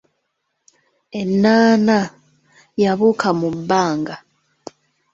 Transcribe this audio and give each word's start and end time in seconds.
Ennaana, 1.19 1.97
yabuuka 2.83 3.29
mu 3.39 3.49
bbanga. 3.55 4.15